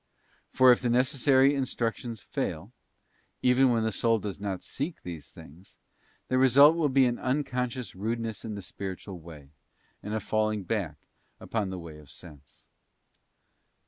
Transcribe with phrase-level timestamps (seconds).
[0.49, 2.71] For if the necessary instructions fail—
[3.43, 5.77] even when the soul does not seek these things
[6.27, 9.51] —the result will be an unconscious rudeness in the spiritual way,
[10.01, 10.95] and a falling back
[11.39, 12.65] upon the way of sense.